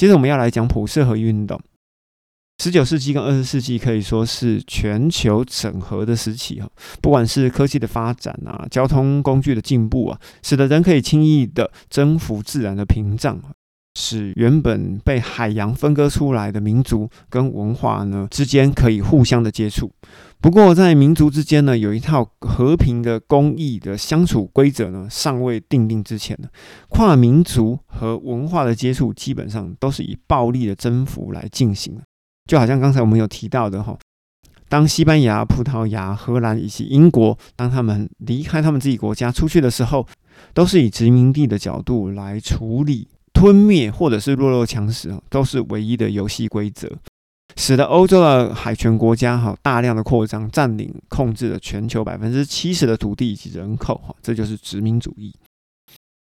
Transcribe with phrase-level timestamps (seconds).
[0.00, 1.60] 接着我们要来讲普世合一运动。
[2.56, 6.66] 十九世纪跟二十世纪可以说是全球整合的时期哈，
[7.02, 13.38] 不管是科技的发展啊，交通工具的进步啊，使得人可以轻易的征服自然的屏障，
[13.94, 19.92] 使原本被海洋分割出来的民族跟文化呢之间可以互相的接触。
[20.42, 26.48] 不过在民族之间呢，有一套和平的公益的相处规则呢，尚未定定之前呢，
[26.88, 32.00] 跨民族和文化的接触基本上都是以暴力的征服来进行的。
[32.48, 33.98] 就好像刚才我们有提到的哈，
[34.70, 40.06] 当西班牙、葡萄牙、荷兰以及英国，当他们离开他们自己国家出去的时候，
[40.54, 46.90] 都是以殖民地的角度来处理吞灭或者是弱肉强食都是唯一的游戏规则，
[47.56, 55.34] 使得欧洲的海权国家哈大量的扩张，占领控制了全球百分之七十的土地以及人口哈，这就是殖民主义。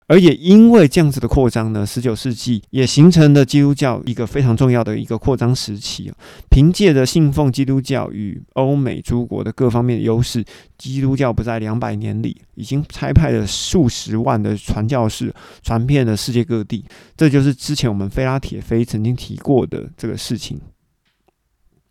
[0.07, 6.15] 而也因为这样子的扩张呢，十九世纪也形成了基督教一个非常重要的一个扩张时期啊。
[6.51, 10.45] 凭借着信奉基督教与欧美诸国的各方面的优势，
[10.77, 16.85] 基督教不在两百年里已经差派了数十万的传教士，传遍了世界各地。
[17.17, 20.61] 这就是之前我们菲拉铁菲曾经提过的这个事情。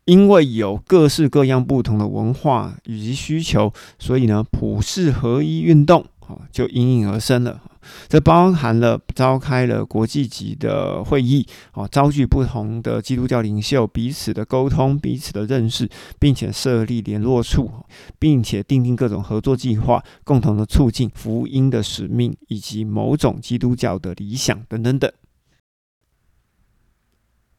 [0.05, 7.61] 因为有各式各样不同的文化以及需求，所以呢，普世合一运动啊就应运而生了。
[8.07, 17.69] 这包含了召开了国际级的会议，啊，召集不同的基督教领袖彼此的沟通、彼此的认识，并且设立联络处，
[18.17, 25.11] 并且订定各种合作计划，共同的促进福音的使命以及某种基督教的理想等等等。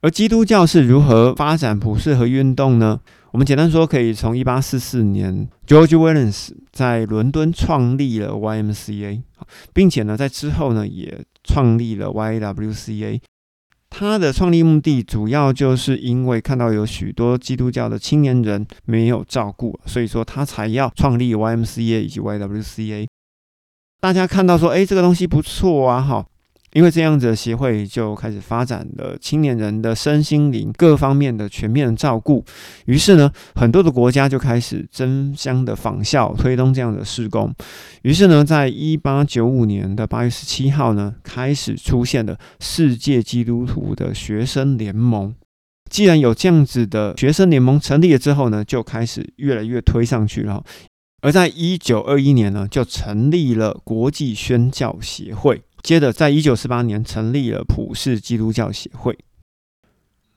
[0.04, 3.00] 而基督教是如何发展普世和运动呢？
[3.30, 9.22] 我们简单说，可以从一八四四年，George Williams 在伦敦创立了 YMCA，
[9.72, 13.18] 并且呢，在之后呢，也创立了 YWCA。
[13.88, 23.06] 他的创立目的主要就是因为看到有许多基督教的青年人没有照顾，所以说他才要创立 YMCA 以及 YWCA。
[24.02, 26.26] 大家看到说，哎，这个东西不错啊，哈。
[26.74, 32.44] 因为这样子的协会就开始发展了青年人的身心灵各方面的全面的照顾，
[32.86, 37.54] 于是呢，很多的国家就开始争相的仿效推动这样的施工。
[38.02, 45.32] 于是呢，在一八九五年的八月十七号呢，开始出现了世界基督徒的学生联盟。
[45.88, 50.64] 既然有这样子的学生联盟成立了之后呢，就开始越来越推上去了。
[51.22, 55.62] 而在一九二一年呢，就成立了国际宣教协会。
[55.84, 59.18] 接着，在一九四八年成立了普世基督教协会。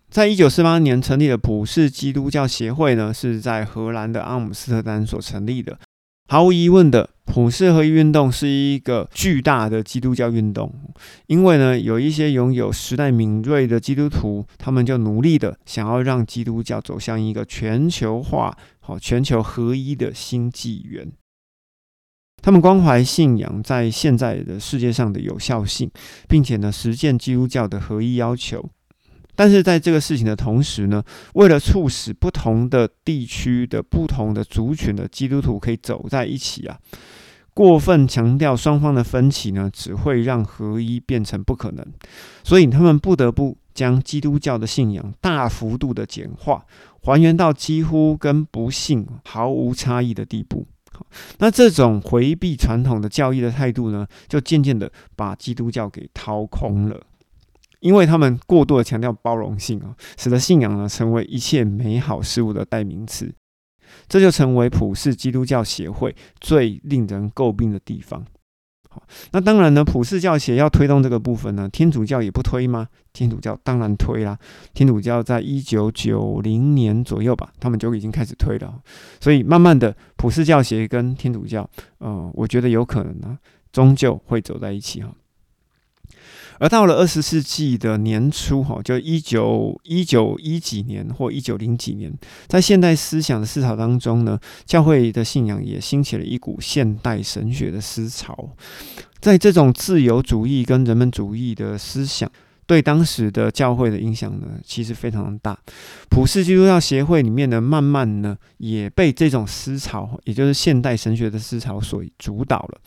[0.09, 5.79] 在一九四八年成立的普世基督教协会呢，是在荷兰的阿姆斯特丹所成立的。
[6.27, 10.69] 毫无疑问的，普世合一运动是一个巨大的基督教运动，
[11.27, 21.09] 因为呢，有一些拥有时代敏锐的基督徒，他们就努力的想要让基督教走向一个全球化、好全球合一的新纪元。
[22.41, 25.91] 他们关怀信仰在现在的世界上的有效性，
[26.29, 28.69] 并且呢实践基督教的合一要求。
[29.35, 31.03] 但是在这个事情的同时呢，
[31.35, 36.79] 为了促使不同的地区的不同的族群的基督徒可以走在一起啊，
[37.53, 41.85] 过分强调双方的分歧呢，只会让合一变成不可能。
[42.43, 46.65] 所以他们不得不将基督教的信仰大幅度的简化，
[47.01, 50.65] 还原到几乎跟不信毫无差异的地步。
[51.39, 57.01] 那这种回避传统的教义的态度呢，就渐渐的把基督教给掏空了，
[57.79, 63.33] 因为他们过度的强调包容性啊，使得信仰呢成为一切美好事物的代名词，
[64.07, 68.25] 这就成为普世基督教协会最令人诟病的地方。
[69.31, 72.87] 那当然呢，普世教协要推动这个部分呢，天主教也不推吗？
[73.13, 74.37] 天主教当然推啦。
[74.73, 78.73] 天主教在一九九零年左右吧，他们就已经开始推了。
[79.19, 81.67] 所以慢慢的，普世教协跟天主教，
[81.99, 83.37] 呃，我觉得有可能呢，
[83.71, 85.09] 终究会走在一起哈。
[86.59, 92.13] 而到了二十世纪的年初，哈，就一九一九一几年或一九零几年，
[92.47, 98.49] 在现代思想的思潮当中呢，教会的信仰也兴起了一股现代神学的思潮。
[99.19, 102.31] 在这种自由主义跟人文主义的思想。
[102.67, 105.57] 对当时的教会的影响呢，其实非常大。
[106.09, 112.79] 普世基督教协会里面呢，慢慢呢也被这种思潮，也就是现代神学的思潮所主导了。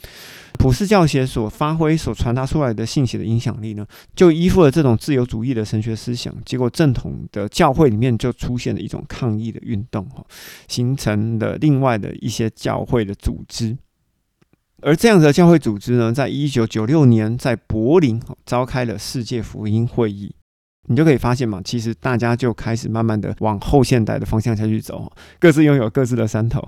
[0.58, 6.34] 普世教协所发挥、所传达出来的信息的影响力呢，就依附了这种自由主义的神学思想。
[6.44, 10.22] 结果正统的教会里面就出现了一种抗议的运动，哈，
[10.68, 13.78] 形成了另外的一些教会的组织。
[14.82, 20.34] 而这样的教会组织呢，在一九九六年在柏林召开了世界福音会议。
[20.88, 26.66] 你就可以发现嘛，其实大家就开始慢慢的往后现代的方向下去走，各自拥有各自的山头。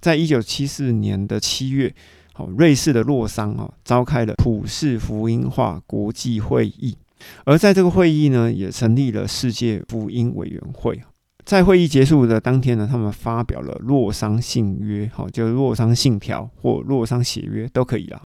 [0.00, 1.92] 在一九七四年的七月，
[2.32, 6.96] 好，瑞士的洛桑啊，召开了普世福音化国际会议，
[7.44, 11.00] 而在这个会议呢，也成立了世界福音委员会。
[11.44, 18.20] 在会议结束的当天呢，他们发表了洛桑信约，好，就是洛桑信条或洛桑协约都可以了。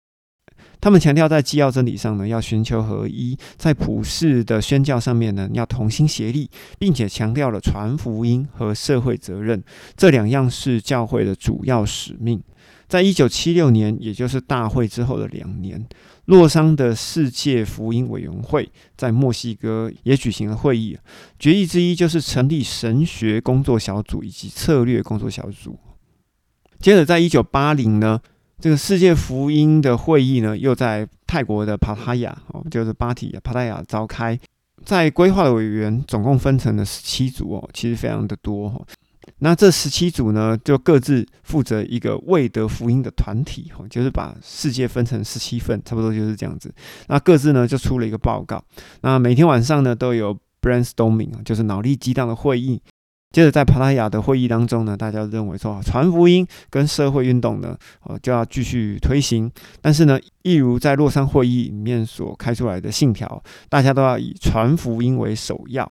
[0.80, 9.62] 他们强调，在基要真理上呢，要寻求合一；在普世的宣教上面呢，要同心协力，并且强调了传福音和社会责任
[9.96, 12.42] 这两样是教会的主要使命。
[12.94, 15.84] 在一九七六年，也就是大会之后的两年，
[16.26, 20.96] 洛桑的世界福音委员会在墨西哥也举行了会议，
[21.36, 25.76] 决议之一就是成立神学工作小组以及策略工作小组。
[26.78, 28.20] 接着，在一九八零呢。
[28.60, 34.38] 这个世界福音的会议呢，又在泰国的帕塔亚哦，就是巴提帕塔亚召开。
[34.84, 38.80] 在规划的委员总共分成了十七组哦，其实非常的多哈。
[39.44, 46.72] 那这十七组呢，就各自负责一个未得福音的团体哈，就是把世界分成十七份，差不多就是这样子。
[47.08, 48.64] 那各自呢就出了一个报告。
[49.02, 52.80] 那每天晚上呢都有 brainstorming，就是脑力激荡的会议。
[53.32, 59.52] 接着在帕拉雅的会议当中呢，大家认为说传福音跟社会运动呢，呃就要继续推行。
[59.82, 65.86] 但是呢，一如在洛桑会议里面所开出来的信条，大家都要以传福音为首要。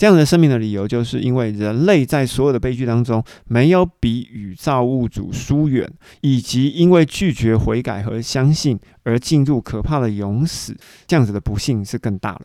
[0.00, 5.86] 这样的生命的理由，就是因为人类在所有的悲剧当中，没有比与造物主疏远，
[6.22, 10.74] 以及因为拒绝悔改和相信而进入可怕的永死，
[11.06, 12.40] 这样子的不幸是更大了。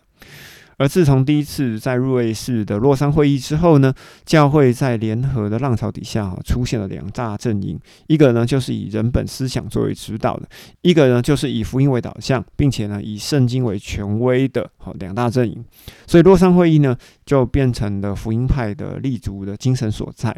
[0.78, 3.94] 而自从第一次在瑞士的洛桑会议之后呢，
[4.26, 10.48] 教会在联合的浪潮底下哈，出现了两大阵营，一个呢就是以人本思想作为指导的，
[10.82, 15.64] 一个呢就是以福音为导向，并且呢以圣经为权威的哈两大阵营。
[16.08, 16.96] 所以洛桑会议呢
[17.26, 20.36] 就变成了福音派的立足的精神所在。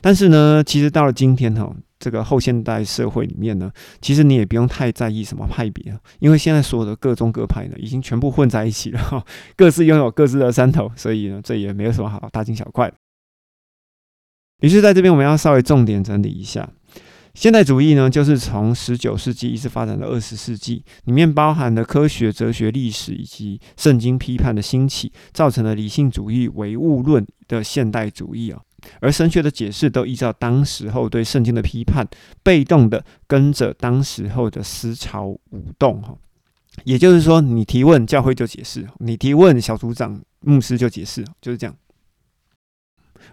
[0.00, 1.74] 但是呢，其实到了今天哈。
[2.00, 3.70] 这个后现代社会里面呢，
[4.00, 9.24] 其实你也不用太在意什么派别，因为现在所有的各宗各派呢，已经全部混在一起了，
[9.54, 12.90] 各自拥有各自的山头，所以呢，这也没有什么好大惊小怪。
[14.62, 16.70] 于是，在这边我们要稍微重点整理一下，
[17.34, 28.60] 现代主义呢，就是从十九世纪一直发展到二十世纪，里面包含了科学、哲学、历史以及圣经批判的兴起，造成了理性主义、唯物论的现代主义啊。
[29.00, 32.06] 而神学的解释都依照当时候对圣经的批判，
[32.42, 36.16] 被动的跟着当时候的思潮舞动哈。
[36.84, 41.76] 也就是说，你提问教会就解释，你提问小组长牧师就解释，就是这样。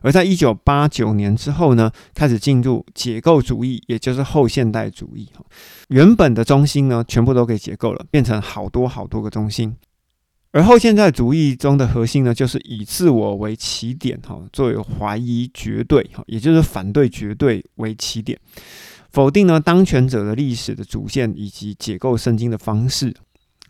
[0.01, 5.29] 而在一九八九年之后呢，开始进入解构主义，也就是后现代主义。
[5.87, 9.75] 原本的中心呢，全部都给解构了，变成好多好多个中心。
[10.51, 18.39] 而后现代主义中的核心呢，就是以自我为起点，哈，作为怀疑绝对，哈，也就是反对绝对为起点，
[19.11, 23.13] 否定呢当权者的历史的主线以及解构圣经的方式，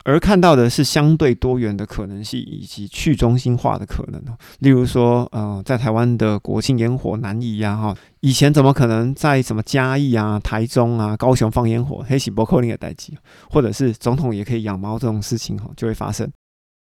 [0.04, 4.22] 而看到的是相对多元的可能性以及去中心化的可能。
[4.60, 13.18] 例如说，呃，在台湾的国庆烟火南移呀，哈，以前怎么可能在什么嘉义啊、台中啊、高雄放烟火，黑喜伯克林的代际，
[13.50, 16.30] 或者是总统也可以养猫这种事情，哈，就会发生。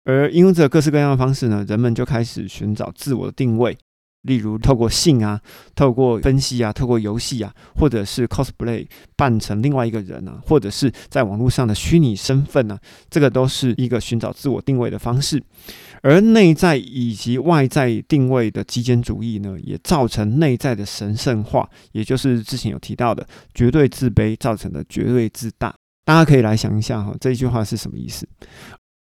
[0.07, 3.77] 而因着各式各样的方式呢，人们就开始寻找自我定位，
[4.22, 5.41] 例如透过性啊，
[5.75, 12.79] 透过分析啊，透过游戏啊，或者是 cosplay 扮成另外一个人啊，或者是在网络上的虚拟身份呢，
[13.10, 15.43] 这个都是一个寻找自我定位的方式。
[16.01, 25.75] 而内在以及外在定位的极简主义呢，也造成内在的神圣化，也就是之前有提到的绝对自卑造成的绝对自大。
[26.05, 28.25] 大家可以来想一下哈，这一句话是什么意思？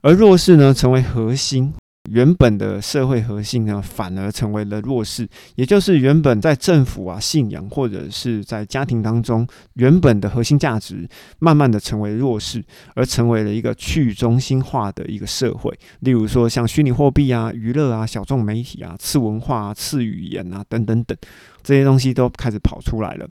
[0.03, 1.73] 而弱势呢，成为核心，
[2.11, 12.65] 原本的社会核心呢，反而成为了弱势，也就是原本在政府啊、信仰或者是在家庭当中原本的核心价值，慢慢的成为弱势，
[12.97, 15.73] 而成为了一个去中心化的一个社会。
[16.01, 21.17] 例如说，像虚拟货币啊、娱乐啊、小众媒体啊、次文化、啊、次语言啊等等等，
[21.63, 23.29] 这些东西都开始跑出来了。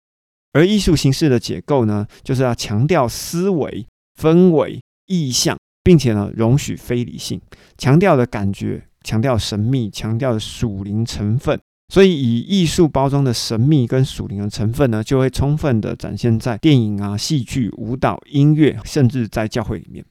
[0.53, 3.85] 而艺术形式的解构呢，就是要强调思维、
[4.17, 5.59] 氛围、意象。
[5.83, 7.41] 并且呢，容许非理性，
[7.79, 11.59] 强调的感觉，强调神秘，强调的属灵成分。
[11.93, 20.05] 所以，以艺术包装的神秘跟属灵的成分呢，就会充分的展现在电影啊、戏剧、舞蹈、音乐，甚至在教会里面。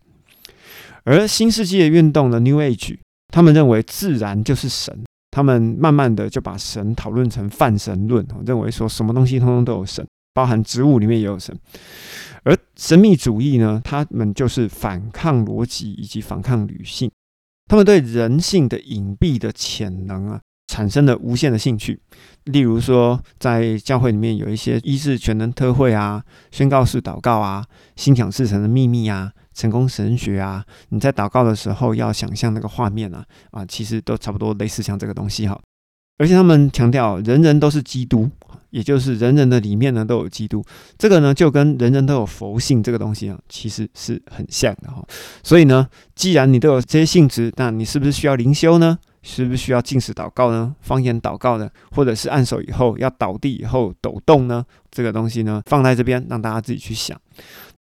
[1.06, 2.98] 而新世纪的运动的 New Age，
[3.30, 10.06] 他们认为自然就是神，他们慢慢的就把神讨论成泛神论，认为说什么东西通通都有神。
[10.34, 11.58] 包含植物里面也有神，
[12.44, 17.12] 而神秘主义呢，他们就是反抗逻辑以及反抗理性。
[17.68, 22.00] 他们对人性的隐蔽的潜能啊，产生了无限的兴趣。
[22.46, 35.60] 例如说，在教会里面有一些医治全能特会啊，宣告式祷告啊，心想事成的秘密啊，成功神学啊，你在祷告的时候要想象那个画面啊，啊，其实都差不多类似像这个东西哈。
[36.18, 38.30] 而且他们强调，人人都是基督。
[38.70, 40.64] 也就是人人的里面呢都有基督，
[40.98, 45.04] 这个呢就跟人人都有佛性这个东西啊，其实是很像的哈。
[45.44, 48.98] 所以呢，既然你都有这些性质，那你是不是需要灵修呢？
[49.22, 50.74] 是不是需要进食祷告呢？
[50.80, 51.70] 方言祷告呢？
[51.92, 54.64] 或者是按手以后要倒地以后抖动呢？
[54.90, 57.20] 这个东西呢放在这边让大家自己去想。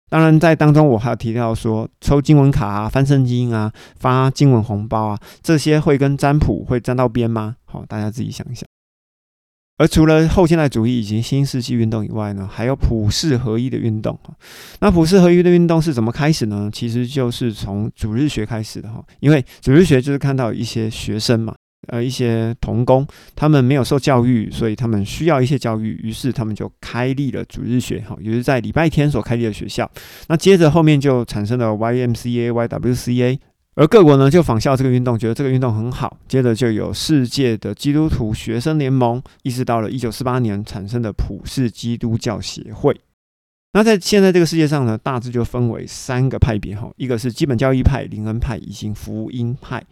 [0.09, 7.55] 当然，在当中我还有提到说，抽经文卡啊、翻圣经啊、发经文红包啊，这些会跟占卜会沾到边吗？
[7.65, 8.67] 好，大家自己想一想。
[9.83, 14.17] 而除了后现代主义以及新世纪运动以外呢，还有普世合一的运动
[14.79, 16.69] 那普世合一的运动是怎么开始呢？
[16.71, 19.03] 其实就是从主日学开始的哈。
[19.19, 21.53] 因为主日学就是看到一些学生嘛，
[21.87, 29.91] 呃，一些童工，他们没有受教育，所以他们需要一些教育，于是他们就开立了主日学哈，也是在礼拜天所开立的学校。
[30.29, 33.37] 那接着后面就产生了 YMCA、YWCA。
[33.75, 42.95] 而各国呢就仿效这个运动，觉得这个运动很好，接着就有世界的基督徒学生联盟，一直到了一九四八年产生的普世基督教协会。
[43.73, 49.83] 那在现在这个世界上呢，大致就分为三个派别哈，一个是基本教义派、灵恩派以及福音派。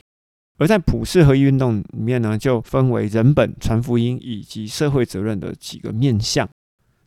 [0.59, 6.47] 而在普世合一运动里面呢，就分为人本、传福音以及社会责任的几个面向。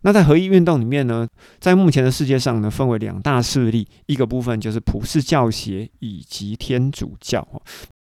[0.04, 1.26] 那在合一运动里面呢，
[1.58, 7.46] 在目前的世界上呢，分为两大势力，一个部分就是普世教协以及天主教，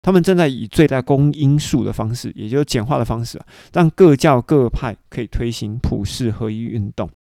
[0.00, 3.40] 他们正在以最大公因数的方式，也就是简化的方式，
[3.73, 7.11] 让各教各派可以推行普世合一运动。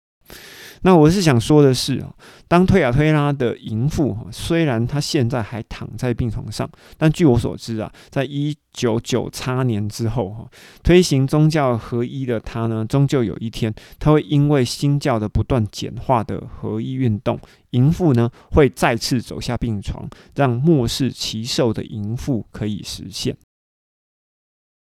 [0.82, 2.10] 那我是想说的是啊，
[2.48, 10.48] 当推亚推拉的淫妇哈，虽然她现在还躺在病床上，但据我所知啊，在一九九叉年之后哈，
[10.82, 17.38] 推行宗教合一的他呢，终究有一天，他会因为新教的不断简化的合一运动，
[17.70, 23.36] 淫妇呢会再次走下病床，让末世奇兽的淫妇可以实现。